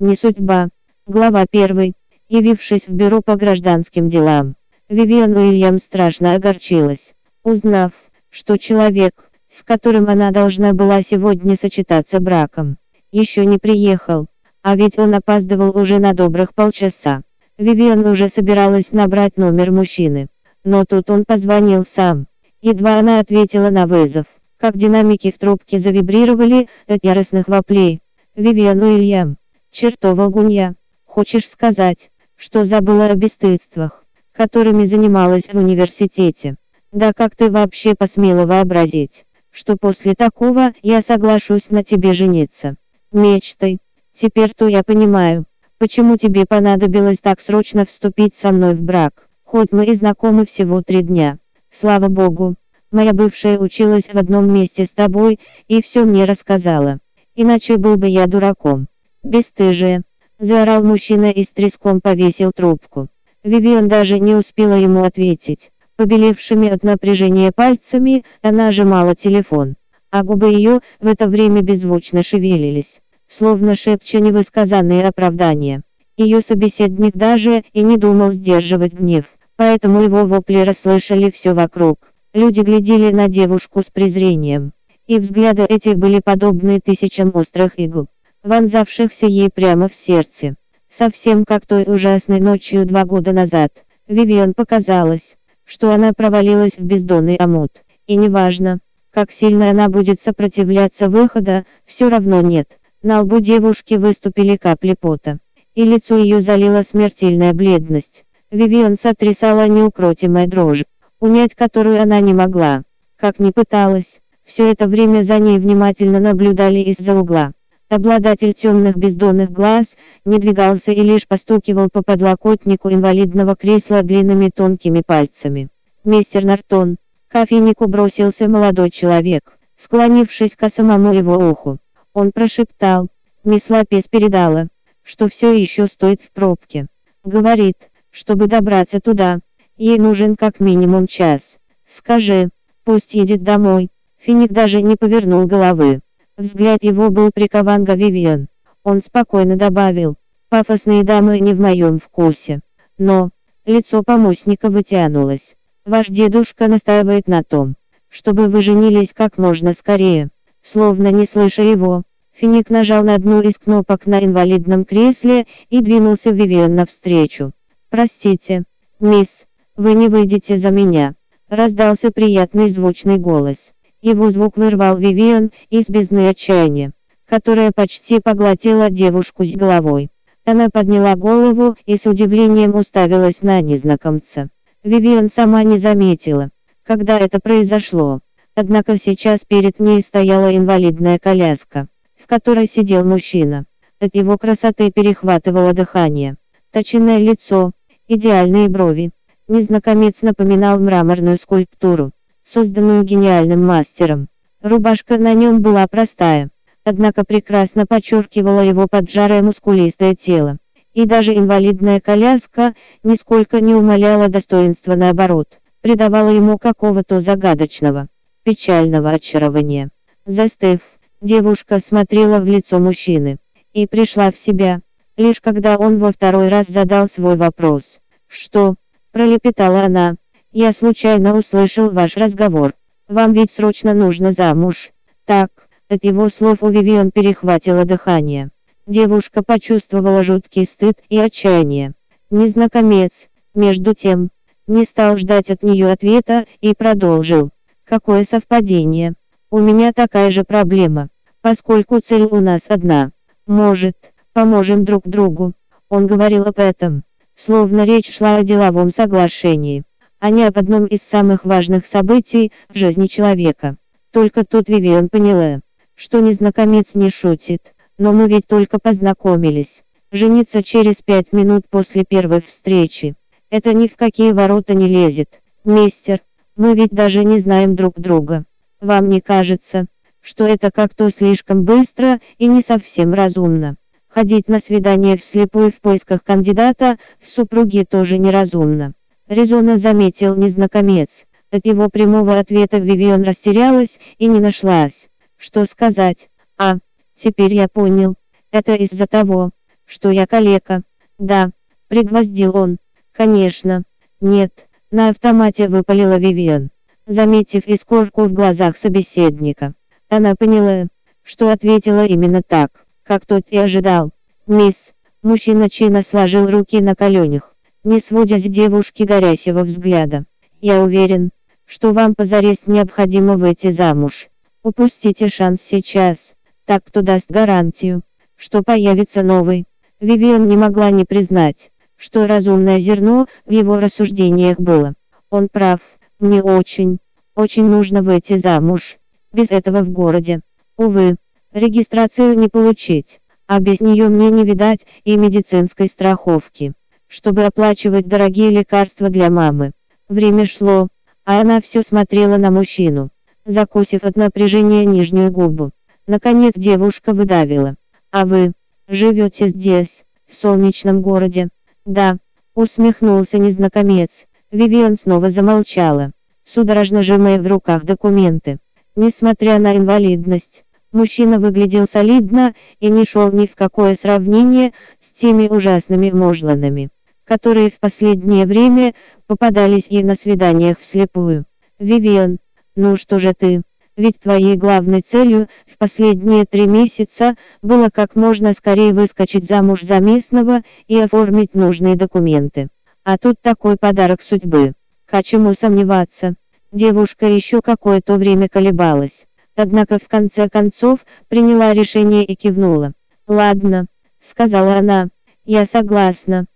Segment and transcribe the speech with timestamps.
[0.00, 0.70] Не судьба.
[1.06, 1.92] Глава 1.
[2.30, 4.54] Явившись в бюро по гражданским делам,
[4.88, 7.12] Вивиан Уильям страшно огорчилась,
[7.44, 7.92] узнав,
[8.30, 12.78] что человек, с которым она должна была сегодня сочетаться браком,
[13.12, 14.28] еще не приехал,
[14.62, 17.20] а ведь он опаздывал уже на добрых полчаса.
[17.58, 20.28] Вивиан уже собиралась набрать номер мужчины,
[20.64, 22.26] но тут он позвонил сам.
[22.62, 24.24] Едва она ответила на вызов,
[24.56, 28.00] как динамики в трубке завибрировали от яростных воплей.
[28.34, 29.36] «Вивиан Уильям,
[29.70, 30.74] чертова гунья,
[31.04, 36.56] хочешь сказать, что забыла о бесстыдствах, которыми занималась в университете?
[36.92, 42.76] Да как ты вообще посмела вообразить, что после такого я соглашусь на тебе жениться?
[43.12, 43.78] Мечтой.
[44.12, 45.44] Теперь-то я понимаю,
[45.78, 50.82] почему тебе понадобилось так срочно вступить со мной в брак, хоть мы и знакомы всего
[50.82, 51.38] три дня.
[51.70, 52.56] Слава богу,
[52.90, 56.98] моя бывшая училась в одном месте с тобой и все мне рассказала.
[57.36, 58.88] Иначе был бы я дураком.
[59.22, 60.02] Бестыжие.
[60.38, 63.08] Заорал мужчина и с треском повесил трубку.
[63.44, 65.72] Вивиан даже не успела ему ответить.
[65.96, 69.74] Побелевшими от напряжения пальцами, она сжимала телефон,
[70.10, 75.82] а губы ее в это время беззвучно шевелились, словно шепча невысказанные оправдания.
[76.16, 82.10] Ее собеседник даже и не думал сдерживать гнев, поэтому его вопли расслышали все вокруг.
[82.32, 84.72] Люди глядели на девушку с презрением,
[85.06, 88.08] и взгляды эти были подобны тысячам острых игл,
[88.42, 90.54] вонзавшихся ей прямо в сердце.
[90.88, 97.36] Совсем как той ужасной ночью два года назад, Вивиан показалось, что она провалилась в бездонный
[97.36, 98.80] омут, и неважно,
[99.12, 102.78] как сильно она будет сопротивляться выхода, все равно нет.
[103.02, 105.38] На лбу девушки выступили капли пота,
[105.74, 108.24] и лицо ее залила смертельная бледность.
[108.50, 110.84] Вивиан сотрясала неукротимая дрожь,
[111.20, 112.82] унять которую она не могла,
[113.16, 114.20] как ни пыталась.
[114.44, 117.52] Все это время за ней внимательно наблюдали из-за угла.
[117.90, 125.02] Обладатель темных бездонных глаз не двигался и лишь постукивал по подлокотнику инвалидного кресла длинными тонкими
[125.04, 125.70] пальцами.
[126.04, 131.78] «Мистер Нартон!» К кофейнику бросился молодой человек, склонившись к самому его уху.
[132.12, 133.08] Он прошептал.
[133.42, 134.68] «Мисс Лапес передала,
[135.02, 136.86] что все еще стоит в пробке.
[137.24, 139.40] Говорит, чтобы добраться туда,
[139.76, 141.58] ей нужен как минимум час.
[141.88, 142.50] Скажи,
[142.84, 143.90] пусть едет домой».
[144.16, 146.02] Финик даже не повернул головы.
[146.40, 148.48] Взгляд его был прикован к Вивиан.
[148.82, 150.16] Он спокойно добавил,
[150.48, 152.60] пафосные дамы не в моем вкусе.
[152.96, 153.28] Но,
[153.66, 155.54] лицо помощника вытянулось.
[155.84, 157.76] Ваш дедушка настаивает на том,
[158.08, 160.30] чтобы вы женились как можно скорее.
[160.62, 166.30] Словно не слыша его, Финик нажал на одну из кнопок на инвалидном кресле и двинулся
[166.30, 167.52] Вивиан навстречу.
[167.90, 168.64] «Простите,
[168.98, 169.44] мисс,
[169.76, 171.16] вы не выйдете за меня»,—
[171.50, 173.72] раздался приятный звучный голос.
[174.02, 176.92] Его звук вырвал Вивиан из бездны отчаяния,
[177.28, 180.10] которая почти поглотила девушку с головой.
[180.46, 184.48] Она подняла голову и с удивлением уставилась на незнакомца.
[184.82, 186.48] Вивиан сама не заметила,
[186.82, 188.20] когда это произошло.
[188.54, 191.86] Однако сейчас перед ней стояла инвалидная коляска,
[192.16, 193.66] в которой сидел мужчина.
[194.00, 196.36] От его красоты перехватывало дыхание.
[196.72, 197.72] Точенное лицо,
[198.08, 199.10] идеальные брови.
[199.46, 202.12] Незнакомец напоминал мраморную скульптуру
[202.50, 204.28] созданную гениальным мастером.
[204.60, 206.50] Рубашка на нем была простая,
[206.84, 210.58] однако прекрасно подчеркивала его поджарое мускулистое тело.
[210.92, 212.74] И даже инвалидная коляска
[213.04, 218.08] нисколько не умаляла достоинства наоборот, придавала ему какого-то загадочного,
[218.42, 219.90] печального очарования.
[220.26, 220.80] Застыв,
[221.20, 223.38] девушка смотрела в лицо мужчины
[223.72, 224.80] и пришла в себя,
[225.16, 227.98] лишь когда он во второй раз задал свой вопрос.
[228.26, 228.74] «Что?»–
[229.12, 230.16] пролепетала она,
[230.52, 232.74] я случайно услышал ваш разговор.
[233.06, 234.90] Вам ведь срочно нужно замуж.
[235.24, 235.50] Так,
[235.88, 238.50] от его слов у Вивиан перехватило дыхание.
[238.86, 241.92] Девушка почувствовала жуткий стыд и отчаяние.
[242.30, 244.30] Незнакомец, между тем,
[244.66, 247.50] не стал ждать от нее ответа и продолжил.
[247.84, 249.14] Какое совпадение.
[249.50, 251.10] У меня такая же проблема,
[251.42, 253.12] поскольку цель у нас одна.
[253.46, 253.96] Может,
[254.32, 255.52] поможем друг другу.
[255.88, 257.04] Он говорил об этом,
[257.36, 259.84] словно речь шла о деловом соглашении
[260.20, 263.76] а не об одном из самых важных событий в жизни человека.
[264.12, 265.60] Только тут Вивиан поняла,
[265.94, 269.82] что незнакомец не шутит, но мы ведь только познакомились.
[270.12, 273.14] Жениться через пять минут после первой встречи.
[273.48, 275.40] Это ни в какие ворота не лезет.
[275.64, 276.20] Мистер,
[276.54, 278.44] мы ведь даже не знаем друг друга.
[278.80, 279.86] Вам не кажется,
[280.20, 283.76] что это как-то слишком быстро и не совсем разумно?
[284.08, 288.94] Ходить на свидание вслепую в поисках кандидата в супруги тоже неразумно
[289.30, 291.24] резонно заметил незнакомец.
[291.50, 295.08] От его прямого ответа Вивиан растерялась и не нашлась.
[295.36, 296.28] Что сказать?
[296.58, 296.76] А,
[297.16, 298.16] теперь я понял.
[298.50, 299.50] Это из-за того,
[299.86, 300.82] что я калека.
[301.18, 301.50] Да,
[301.88, 302.78] пригвоздил он.
[303.12, 303.84] Конечно.
[304.20, 306.70] Нет, на автомате выпалила Вивиан,
[307.06, 309.74] заметив искорку в глазах собеседника.
[310.08, 310.88] Она поняла,
[311.22, 314.10] что ответила именно так, как тот и ожидал.
[314.46, 314.92] «Мисс»,
[315.22, 317.54] мужчина чинно сложил руки на коленях,
[317.84, 320.24] не сводя с девушки горящего взгляда.
[320.60, 321.30] «Я уверен,
[321.64, 324.28] что вам позарез необходимо выйти замуж.
[324.62, 326.34] Упустите шанс сейчас,
[326.66, 328.02] так кто даст гарантию,
[328.36, 329.64] что появится новый».
[330.00, 334.94] Вивиан не могла не признать, что разумное зерно в его рассуждениях было.
[335.28, 335.80] Он прав,
[336.18, 336.98] мне очень,
[337.34, 338.96] очень нужно выйти замуж.
[339.32, 340.40] Без этого в городе.
[340.78, 341.16] Увы,
[341.52, 346.72] регистрацию не получить, а без нее мне не видать и медицинской страховки,
[347.10, 349.72] чтобы оплачивать дорогие лекарства для мамы.
[350.08, 350.86] Время шло,
[351.24, 353.10] а она все смотрела на мужчину,
[353.44, 355.72] закусив от напряжения нижнюю губу.
[356.06, 357.74] Наконец девушка выдавила.
[358.12, 358.52] «А вы,
[358.88, 361.48] живете здесь, в солнечном городе?»
[361.84, 362.18] «Да»,
[362.54, 364.26] усмехнулся незнакомец.
[364.52, 366.12] Вивиан снова замолчала,
[366.44, 368.58] судорожно сжимая в руках документы.
[368.94, 375.48] Несмотря на инвалидность, мужчина выглядел солидно и не шел ни в какое сравнение с теми
[375.48, 376.90] ужасными мужланами,
[377.30, 378.92] которые в последнее время
[379.28, 381.44] попадались ей на свиданиях вслепую.
[381.78, 382.38] «Вивиан,
[382.74, 383.62] ну что же ты?
[383.96, 390.00] Ведь твоей главной целью в последние три месяца было как можно скорее выскочить замуж за
[390.00, 392.66] местного и оформить нужные документы.
[393.04, 394.72] А тут такой подарок судьбы.
[395.06, 396.34] Хочу сомневаться.
[396.72, 402.92] Девушка еще какое-то время колебалась, однако в конце концов приняла решение и кивнула.
[403.28, 403.86] «Ладно»,—
[404.20, 405.10] сказала она,—
[405.44, 406.46] «я согласна».